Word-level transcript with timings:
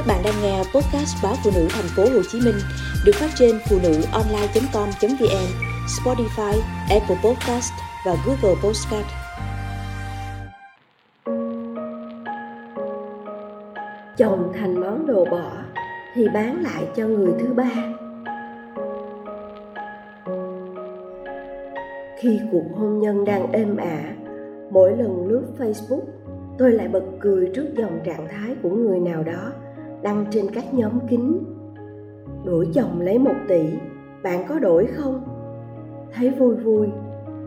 Các 0.00 0.06
bạn 0.06 0.22
đang 0.24 0.34
nghe 0.42 0.58
podcast 0.58 1.22
báo 1.22 1.34
phụ 1.44 1.50
nữ 1.54 1.66
thành 1.70 1.88
phố 1.96 2.02
Hồ 2.02 2.22
Chí 2.32 2.40
Minh 2.44 2.54
được 3.04 3.12
phát 3.14 3.30
trên 3.34 3.58
phụ 3.68 3.78
nữ 3.82 4.02
online.com.vn, 4.12 5.46
Spotify, 5.86 6.60
Apple 6.90 7.16
Podcast 7.24 7.72
và 8.06 8.16
Google 8.26 8.60
Podcast. 8.62 9.06
Chồng 14.16 14.52
thành 14.58 14.80
món 14.80 15.06
đồ 15.06 15.24
bỏ 15.24 15.52
thì 16.14 16.28
bán 16.34 16.62
lại 16.62 16.88
cho 16.96 17.06
người 17.06 17.32
thứ 17.40 17.54
ba. 17.54 17.70
Khi 22.18 22.40
cuộc 22.52 22.64
hôn 22.76 23.00
nhân 23.00 23.24
đang 23.24 23.52
êm 23.52 23.76
ả, 23.76 24.14
mỗi 24.70 24.96
lần 24.96 25.28
lướt 25.28 25.44
Facebook, 25.58 26.02
tôi 26.58 26.72
lại 26.72 26.88
bật 26.88 27.04
cười 27.20 27.50
trước 27.54 27.66
dòng 27.76 28.00
trạng 28.04 28.28
thái 28.28 28.56
của 28.62 28.70
người 28.70 29.00
nào 29.00 29.22
đó 29.22 29.52
đăng 30.02 30.24
trên 30.30 30.46
các 30.54 30.74
nhóm 30.74 31.00
kín. 31.08 31.38
Đổi 32.44 32.68
chồng 32.74 33.00
lấy 33.00 33.18
một 33.18 33.34
tỷ, 33.48 33.62
bạn 34.22 34.44
có 34.48 34.58
đổi 34.58 34.86
không? 34.86 35.20
Thấy 36.14 36.30
vui 36.30 36.54
vui, 36.54 36.88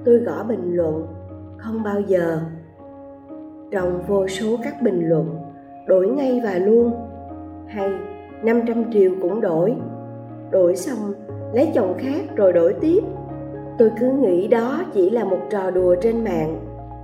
tôi 0.05 0.17
gõ 0.17 0.43
bình 0.43 0.75
luận, 0.75 1.07
không 1.57 1.83
bao 1.83 2.01
giờ. 2.01 2.39
Trong 3.71 4.01
vô 4.07 4.27
số 4.27 4.57
các 4.63 4.81
bình 4.81 5.09
luận, 5.09 5.35
đổi 5.87 6.07
ngay 6.07 6.41
và 6.43 6.57
luôn. 6.57 6.91
Hay 7.67 7.91
500 8.43 8.91
triệu 8.91 9.11
cũng 9.21 9.41
đổi. 9.41 9.75
Đổi 10.51 10.75
xong, 10.75 11.13
lấy 11.53 11.71
chồng 11.75 11.95
khác 11.97 12.35
rồi 12.35 12.53
đổi 12.53 12.73
tiếp. 12.73 13.03
Tôi 13.77 13.91
cứ 13.99 14.11
nghĩ 14.11 14.47
đó 14.47 14.83
chỉ 14.93 15.09
là 15.09 15.23
một 15.23 15.39
trò 15.49 15.71
đùa 15.71 15.95
trên 16.01 16.23
mạng 16.23 16.59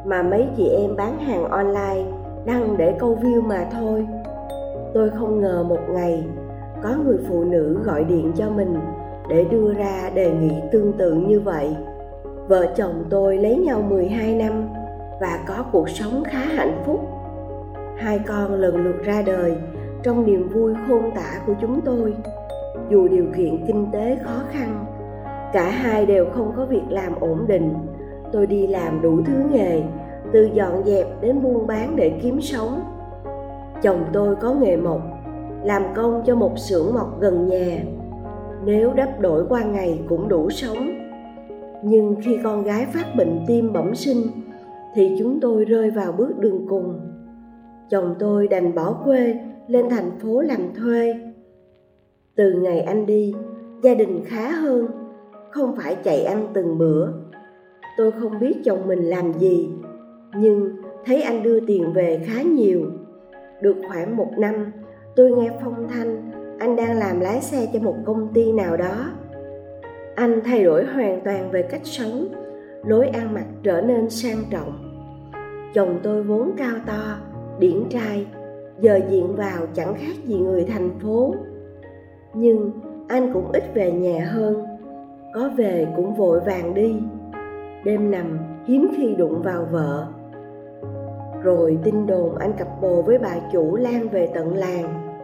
mà 0.05 0.23
mấy 0.23 0.47
chị 0.57 0.69
em 0.69 0.95
bán 0.95 1.19
hàng 1.19 1.43
online 1.43 2.03
đăng 2.45 2.77
để 2.77 2.95
câu 2.99 3.17
view 3.21 3.41
mà 3.41 3.67
thôi 3.71 4.07
tôi 4.93 5.09
không 5.09 5.41
ngờ 5.41 5.63
một 5.63 5.79
ngày 5.89 6.23
có 6.83 6.95
người 7.05 7.17
phụ 7.27 7.43
nữ 7.43 7.79
gọi 7.83 8.03
điện 8.03 8.31
cho 8.35 8.49
mình 8.49 8.75
để 9.29 9.45
đưa 9.51 9.73
ra 9.73 10.09
đề 10.13 10.31
nghị 10.31 10.53
tương 10.71 10.93
tự 10.93 11.13
như 11.13 11.39
vậy. 11.39 11.75
Vợ 12.47 12.65
chồng 12.75 13.03
tôi 13.09 13.37
lấy 13.37 13.57
nhau 13.57 13.81
12 13.81 14.35
năm 14.35 14.69
và 15.21 15.39
có 15.47 15.65
cuộc 15.71 15.89
sống 15.89 16.23
khá 16.23 16.39
hạnh 16.39 16.81
phúc. 16.85 16.99
Hai 17.97 18.19
con 18.27 18.53
lần 18.53 18.83
lượt 18.83 19.03
ra 19.03 19.21
đời 19.25 19.55
trong 20.03 20.25
niềm 20.25 20.49
vui 20.49 20.73
khôn 20.87 21.11
tả 21.15 21.41
của 21.45 21.53
chúng 21.61 21.81
tôi. 21.81 22.13
Dù 22.89 23.07
điều 23.07 23.25
kiện 23.37 23.65
kinh 23.67 23.87
tế 23.93 24.17
khó 24.23 24.43
khăn, 24.51 24.85
cả 25.53 25.69
hai 25.69 26.05
đều 26.05 26.25
không 26.25 26.51
có 26.55 26.65
việc 26.65 26.83
làm 26.89 27.15
ổn 27.19 27.47
định. 27.47 27.73
Tôi 28.31 28.47
đi 28.47 28.67
làm 28.67 29.01
đủ 29.01 29.21
thứ 29.25 29.33
nghề, 29.51 29.83
từ 30.31 30.49
dọn 30.53 30.83
dẹp 30.85 31.07
đến 31.21 31.41
buôn 31.41 31.67
bán 31.67 31.95
để 31.95 32.19
kiếm 32.21 32.41
sống 32.41 32.81
chồng 33.81 34.05
tôi 34.13 34.35
có 34.35 34.53
nghề 34.53 34.77
mộc, 34.77 35.01
làm 35.63 35.83
công 35.95 36.23
cho 36.25 36.35
một 36.35 36.59
xưởng 36.59 36.93
mộc 36.93 37.21
gần 37.21 37.47
nhà. 37.47 37.83
Nếu 38.65 38.93
đắp 38.93 39.19
đổi 39.19 39.45
qua 39.49 39.63
ngày 39.63 40.01
cũng 40.09 40.27
đủ 40.27 40.49
sống. 40.49 40.89
Nhưng 41.83 42.15
khi 42.23 42.37
con 42.43 42.63
gái 42.63 42.85
phát 42.85 43.15
bệnh 43.17 43.39
tim 43.47 43.73
bẩm 43.73 43.95
sinh, 43.95 44.21
thì 44.95 45.15
chúng 45.19 45.39
tôi 45.39 45.65
rơi 45.65 45.91
vào 45.91 46.11
bước 46.11 46.39
đường 46.39 46.65
cùng. 46.69 46.99
Chồng 47.89 48.15
tôi 48.19 48.47
đành 48.47 48.75
bỏ 48.75 49.01
quê 49.05 49.35
lên 49.67 49.89
thành 49.89 50.11
phố 50.19 50.41
làm 50.41 50.73
thuê. 50.75 51.13
Từ 52.35 52.51
ngày 52.53 52.79
anh 52.79 53.05
đi, 53.05 53.33
gia 53.83 53.93
đình 53.93 54.23
khá 54.25 54.51
hơn, 54.51 54.87
không 55.51 55.75
phải 55.75 55.95
chạy 56.03 56.23
ăn 56.23 56.47
từng 56.53 56.77
bữa. 56.77 57.07
Tôi 57.97 58.11
không 58.11 58.39
biết 58.39 58.53
chồng 58.65 58.87
mình 58.87 58.99
làm 58.99 59.33
gì, 59.33 59.69
nhưng 60.35 60.69
thấy 61.05 61.21
anh 61.21 61.43
đưa 61.43 61.59
tiền 61.59 61.93
về 61.93 62.21
khá 62.25 62.41
nhiều 62.41 62.81
được 63.61 63.75
khoảng 63.87 64.17
một 64.17 64.31
năm, 64.37 64.71
tôi 65.15 65.31
nghe 65.31 65.49
phong 65.63 65.87
thanh 65.89 66.31
anh 66.59 66.75
đang 66.75 66.97
làm 66.97 67.19
lái 67.19 67.41
xe 67.41 67.67
cho 67.73 67.79
một 67.79 67.95
công 68.05 68.33
ty 68.33 68.51
nào 68.51 68.77
đó. 68.77 69.11
Anh 70.15 70.41
thay 70.45 70.63
đổi 70.63 70.85
hoàn 70.85 71.21
toàn 71.21 71.51
về 71.51 71.61
cách 71.61 71.81
sống, 71.83 72.27
lối 72.85 73.07
ăn 73.07 73.33
mặc 73.33 73.45
trở 73.63 73.81
nên 73.81 74.09
sang 74.09 74.37
trọng. 74.49 74.71
Chồng 75.73 75.99
tôi 76.03 76.23
vốn 76.23 76.51
cao 76.57 76.75
to, 76.87 77.17
điển 77.59 77.83
trai, 77.89 78.27
giờ 78.79 78.99
diện 79.09 79.35
vào 79.35 79.67
chẳng 79.73 79.93
khác 79.93 80.15
gì 80.25 80.39
người 80.39 80.65
thành 80.65 80.89
phố. 80.99 81.35
Nhưng 82.33 82.71
anh 83.07 83.33
cũng 83.33 83.51
ít 83.51 83.63
về 83.73 83.91
nhà 83.91 84.25
hơn, 84.25 84.63
có 85.33 85.49
về 85.55 85.87
cũng 85.95 86.15
vội 86.15 86.39
vàng 86.39 86.73
đi. 86.73 86.95
Đêm 87.85 88.11
nằm 88.11 88.39
hiếm 88.65 88.87
khi 88.97 89.15
đụng 89.15 89.41
vào 89.41 89.67
vợ 89.71 90.07
rồi 91.43 91.77
tin 91.83 92.07
đồn 92.07 92.35
anh 92.35 92.53
cặp 92.53 92.67
bồ 92.81 93.01
với 93.01 93.17
bà 93.17 93.35
chủ 93.51 93.75
lan 93.75 94.09
về 94.09 94.31
tận 94.33 94.55
làng. 94.55 95.19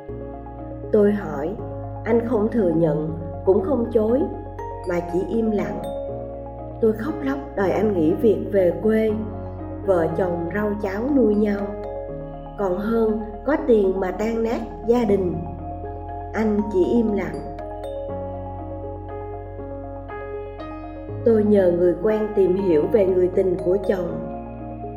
Tôi 0.92 1.12
hỏi, 1.12 1.56
anh 2.04 2.28
không 2.28 2.48
thừa 2.52 2.72
nhận, 2.76 3.18
cũng 3.46 3.62
không 3.62 3.86
chối, 3.94 4.22
mà 4.90 5.00
chỉ 5.14 5.20
im 5.30 5.52
lặng. 5.52 5.82
Tôi 6.82 6.94
khóc 6.94 7.14
lóc 7.24 7.38
đòi 7.56 7.72
anh 7.72 7.94
nghỉ 7.94 8.14
việc 8.14 8.46
về 8.52 8.74
quê, 8.84 9.12
vợ 9.86 10.08
chồng 10.18 10.50
rau 10.56 10.72
cháo 10.82 11.02
nuôi 11.16 11.36
nhau. 11.36 11.62
Còn 12.58 12.78
hơn, 12.78 13.20
có 13.46 13.56
tiền 13.68 14.00
mà 14.00 14.12
tan 14.12 14.44
nát 14.44 14.62
gia 14.88 15.04
đình. 15.04 15.36
Anh 16.34 16.60
chỉ 16.74 16.86
im 16.86 17.14
lặng. 17.14 17.58
Tôi 21.26 21.44
nhờ 21.44 21.72
người 21.72 21.96
quen 22.04 22.28
tìm 22.36 22.56
hiểu 22.56 22.84
về 22.92 23.06
người 23.06 23.30
tình 23.36 23.56
của 23.66 23.78
chồng 23.88 24.25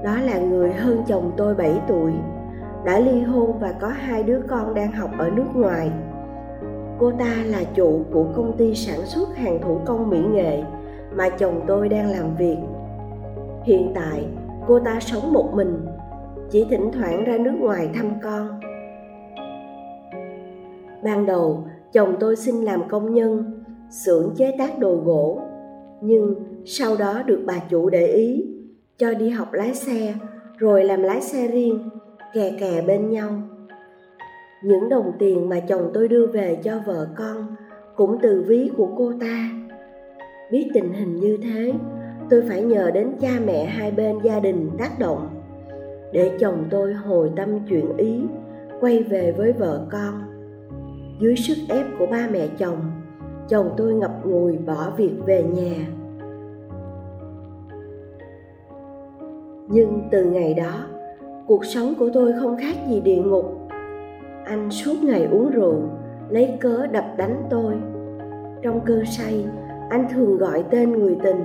đó 0.03 0.17
là 0.21 0.39
người 0.39 0.73
hơn 0.73 1.03
chồng 1.07 1.33
tôi 1.37 1.55
7 1.55 1.81
tuổi, 1.89 2.13
đã 2.85 2.99
ly 3.01 3.21
hôn 3.21 3.59
và 3.61 3.73
có 3.73 3.89
hai 3.89 4.23
đứa 4.23 4.41
con 4.49 4.75
đang 4.75 4.93
học 4.93 5.11
ở 5.19 5.31
nước 5.31 5.47
ngoài. 5.55 5.91
Cô 6.99 7.13
ta 7.19 7.37
là 7.47 7.65
chủ 7.75 8.01
của 8.13 8.25
công 8.37 8.57
ty 8.57 8.75
sản 8.75 9.01
xuất 9.05 9.37
hàng 9.37 9.59
thủ 9.63 9.79
công 9.85 10.11
mỹ 10.11 10.21
nghệ 10.33 10.63
mà 11.15 11.29
chồng 11.29 11.61
tôi 11.67 11.89
đang 11.89 12.11
làm 12.11 12.37
việc. 12.37 12.59
Hiện 13.65 13.93
tại, 13.95 14.25
cô 14.67 14.79
ta 14.79 15.01
sống 15.01 15.33
một 15.33 15.55
mình, 15.55 15.87
chỉ 16.51 16.67
thỉnh 16.71 16.91
thoảng 16.93 17.25
ra 17.25 17.39
nước 17.39 17.55
ngoài 17.61 17.91
thăm 17.95 18.11
con. 18.23 18.61
Ban 21.03 21.27
đầu, 21.27 21.65
chồng 21.93 22.17
tôi 22.21 22.37
xin 22.37 22.55
làm 22.55 22.89
công 22.89 23.15
nhân, 23.15 23.63
xưởng 23.91 24.35
chế 24.37 24.55
tác 24.59 24.79
đồ 24.79 24.95
gỗ, 24.95 25.41
nhưng 26.01 26.35
sau 26.65 26.97
đó 26.97 27.23
được 27.27 27.43
bà 27.47 27.59
chủ 27.71 27.91
để 27.91 28.07
ý 28.07 28.58
cho 28.99 29.15
đi 29.15 29.29
học 29.29 29.53
lái 29.53 29.75
xe, 29.75 30.15
rồi 30.59 30.85
làm 30.85 31.03
lái 31.03 31.21
xe 31.21 31.49
riêng, 31.49 31.89
kè 32.35 32.57
kè 32.61 32.83
bên 32.87 33.11
nhau. 33.11 33.43
Những 34.65 34.89
đồng 34.89 35.13
tiền 35.19 35.49
mà 35.49 35.61
chồng 35.61 35.91
tôi 35.95 36.09
đưa 36.09 36.27
về 36.27 36.59
cho 36.63 36.81
vợ 36.87 37.09
con 37.17 37.57
cũng 37.97 38.19
từ 38.23 38.45
ví 38.49 38.71
của 38.77 38.89
cô 38.99 39.13
ta. 39.21 39.51
Biết 40.51 40.71
tình 40.75 40.93
hình 40.93 41.17
như 41.17 41.39
thế, 41.43 41.73
tôi 42.31 42.43
phải 42.49 42.63
nhờ 42.63 42.91
đến 42.91 43.13
cha 43.21 43.31
mẹ 43.47 43.65
hai 43.65 43.91
bên 43.91 44.19
gia 44.23 44.41
đình 44.41 44.71
tác 44.79 44.99
động, 44.99 45.29
để 46.13 46.31
chồng 46.39 46.65
tôi 46.71 46.95
hồi 46.95 47.31
tâm 47.37 47.49
chuyển 47.69 47.97
ý, 47.97 48.21
quay 48.81 49.03
về 49.03 49.35
với 49.37 49.53
vợ 49.53 49.87
con. 49.91 50.23
Dưới 51.21 51.37
sức 51.37 51.57
ép 51.69 51.87
của 51.99 52.07
ba 52.07 52.29
mẹ 52.33 52.49
chồng 52.59 52.81
chồng 53.49 53.71
tôi 53.77 53.95
ngập 53.95 54.27
ngùi 54.27 54.57
bỏ 54.57 54.93
việc 54.97 55.15
về 55.27 55.43
nhà. 55.43 55.98
Nhưng 59.71 60.09
từ 60.11 60.25
ngày 60.25 60.55
đó, 60.55 60.87
cuộc 61.47 61.65
sống 61.65 61.95
của 61.99 62.11
tôi 62.15 62.33
không 62.41 62.56
khác 62.61 62.77
gì 62.89 63.01
địa 63.01 63.23
ngục. 63.23 63.59
Anh 64.45 64.71
suốt 64.71 64.95
ngày 65.03 65.25
uống 65.25 65.51
rượu, 65.51 65.77
lấy 66.29 66.56
cớ 66.61 66.87
đập 66.87 67.05
đánh 67.17 67.43
tôi. 67.51 67.75
Trong 68.62 68.81
cơn 68.84 69.05
say, 69.06 69.47
anh 69.91 70.06
thường 70.15 70.39
gọi 70.39 70.65
tên 70.71 70.93
người 70.93 71.17
tình. 71.23 71.45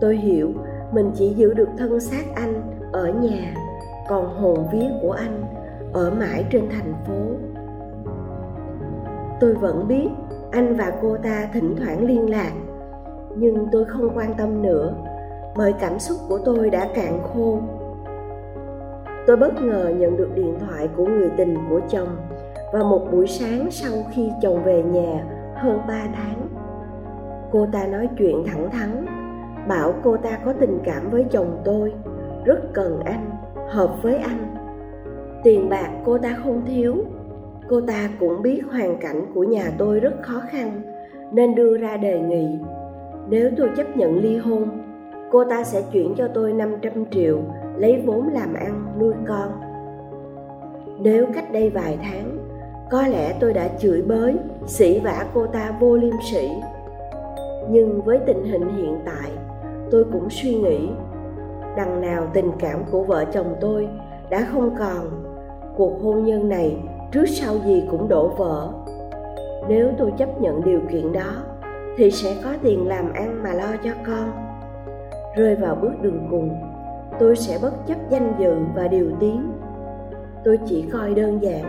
Tôi 0.00 0.16
hiểu, 0.16 0.52
mình 0.92 1.10
chỉ 1.14 1.28
giữ 1.28 1.54
được 1.54 1.68
thân 1.78 2.00
xác 2.00 2.24
anh 2.34 2.62
ở 2.92 3.12
nhà, 3.12 3.54
còn 4.08 4.26
hồn 4.26 4.58
vía 4.72 4.90
của 5.02 5.12
anh 5.12 5.44
ở 5.92 6.10
mãi 6.18 6.44
trên 6.50 6.68
thành 6.70 6.94
phố. 7.06 7.20
Tôi 9.40 9.54
vẫn 9.54 9.88
biết 9.88 10.08
anh 10.50 10.76
và 10.76 10.92
cô 11.02 11.16
ta 11.16 11.48
thỉnh 11.52 11.76
thoảng 11.76 12.06
liên 12.06 12.30
lạc, 12.30 12.52
nhưng 13.36 13.66
tôi 13.72 13.84
không 13.84 14.10
quan 14.14 14.34
tâm 14.38 14.62
nữa 14.62 14.94
bởi 15.56 15.72
cảm 15.80 15.98
xúc 15.98 16.16
của 16.28 16.38
tôi 16.44 16.70
đã 16.70 16.88
cạn 16.94 17.20
khô. 17.22 17.58
Tôi 19.26 19.36
bất 19.36 19.62
ngờ 19.62 19.92
nhận 19.98 20.16
được 20.16 20.30
điện 20.34 20.54
thoại 20.60 20.88
của 20.96 21.06
người 21.06 21.30
tình 21.36 21.56
của 21.70 21.80
chồng 21.88 22.16
vào 22.72 22.84
một 22.84 23.08
buổi 23.12 23.26
sáng 23.26 23.68
sau 23.70 23.92
khi 24.14 24.30
chồng 24.42 24.64
về 24.64 24.82
nhà 24.82 25.24
hơn 25.56 25.78
3 25.88 26.06
tháng. 26.14 26.48
Cô 27.52 27.66
ta 27.72 27.86
nói 27.86 28.08
chuyện 28.18 28.44
thẳng 28.46 28.70
thắn, 28.70 29.06
bảo 29.68 29.94
cô 30.04 30.16
ta 30.16 30.38
có 30.44 30.52
tình 30.52 30.78
cảm 30.84 31.10
với 31.10 31.24
chồng 31.30 31.62
tôi, 31.64 31.92
rất 32.44 32.72
cần 32.72 33.00
anh, 33.04 33.30
hợp 33.68 34.02
với 34.02 34.16
anh. 34.16 34.54
Tiền 35.44 35.68
bạc 35.68 35.90
cô 36.04 36.18
ta 36.18 36.36
không 36.42 36.62
thiếu, 36.66 36.94
cô 37.68 37.80
ta 37.80 38.10
cũng 38.20 38.42
biết 38.42 38.62
hoàn 38.72 38.96
cảnh 38.96 39.26
của 39.34 39.42
nhà 39.42 39.70
tôi 39.78 40.00
rất 40.00 40.22
khó 40.22 40.42
khăn, 40.50 40.82
nên 41.32 41.54
đưa 41.54 41.76
ra 41.76 41.96
đề 41.96 42.20
nghị. 42.20 42.58
Nếu 43.28 43.50
tôi 43.56 43.70
chấp 43.76 43.96
nhận 43.96 44.18
ly 44.18 44.36
hôn 44.36 44.83
cô 45.34 45.44
ta 45.44 45.64
sẽ 45.64 45.82
chuyển 45.92 46.14
cho 46.16 46.28
tôi 46.34 46.52
500 46.52 47.04
triệu, 47.10 47.38
lấy 47.76 48.02
vốn 48.06 48.28
làm 48.28 48.54
ăn, 48.54 48.96
nuôi 49.00 49.14
con. 49.28 49.48
Nếu 50.98 51.26
cách 51.34 51.52
đây 51.52 51.70
vài 51.70 51.98
tháng, 52.02 52.38
có 52.90 53.06
lẽ 53.06 53.36
tôi 53.40 53.52
đã 53.52 53.68
chửi 53.78 54.02
bới, 54.02 54.34
sỉ 54.66 54.98
vả 54.98 55.26
cô 55.34 55.46
ta 55.46 55.76
vô 55.80 55.96
liêm 55.96 56.14
sỉ. 56.32 56.48
Nhưng 57.70 58.02
với 58.02 58.18
tình 58.26 58.44
hình 58.44 58.76
hiện 58.76 58.98
tại, 59.04 59.30
tôi 59.90 60.04
cũng 60.12 60.30
suy 60.30 60.54
nghĩ, 60.54 60.88
đằng 61.76 62.00
nào 62.00 62.26
tình 62.34 62.50
cảm 62.58 62.84
của 62.90 63.02
vợ 63.02 63.24
chồng 63.24 63.56
tôi 63.60 63.88
đã 64.30 64.46
không 64.52 64.76
còn, 64.78 65.24
cuộc 65.76 66.02
hôn 66.02 66.24
nhân 66.24 66.48
này 66.48 66.76
trước 67.12 67.26
sau 67.26 67.54
gì 67.66 67.84
cũng 67.90 68.08
đổ 68.08 68.28
vỡ. 68.28 68.72
Nếu 69.68 69.88
tôi 69.98 70.12
chấp 70.18 70.40
nhận 70.40 70.64
điều 70.64 70.80
kiện 70.90 71.12
đó, 71.12 71.32
thì 71.96 72.10
sẽ 72.10 72.36
có 72.44 72.50
tiền 72.62 72.88
làm 72.88 73.12
ăn 73.12 73.42
mà 73.42 73.54
lo 73.54 73.76
cho 73.84 73.90
con 74.06 74.53
rơi 75.36 75.56
vào 75.56 75.74
bước 75.74 75.92
đường 76.02 76.26
cùng. 76.30 76.50
Tôi 77.18 77.36
sẽ 77.36 77.58
bất 77.62 77.86
chấp 77.86 77.98
danh 78.10 78.32
dự 78.38 78.54
và 78.74 78.88
điều 78.88 79.10
tiếng. 79.20 79.52
Tôi 80.44 80.58
chỉ 80.66 80.84
coi 80.92 81.14
đơn 81.14 81.42
giản, 81.42 81.64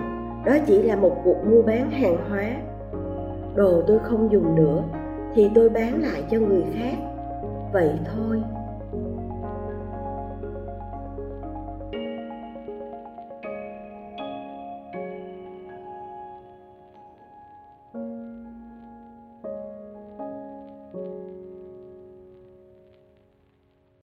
đó 0.46 0.58
chỉ 0.66 0.82
là 0.82 0.96
một 0.96 1.16
cuộc 1.24 1.38
mua 1.46 1.62
bán 1.62 1.92
hàng 1.92 2.18
hóa. 2.30 2.52
Đồ 3.56 3.82
tôi 3.88 4.00
không 4.00 4.32
dùng 4.32 4.56
nữa, 4.56 4.84
thì 5.34 5.50
tôi 5.56 5.70
bán 5.70 6.02
lại 6.02 6.24
cho 6.32 6.40
người 6.40 6.64
khác. 6.74 6.96
Vậy 7.74 7.90
thôi. 8.16 8.42